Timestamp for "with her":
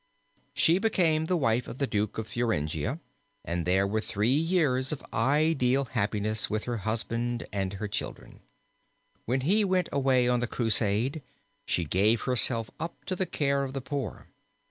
6.49-6.77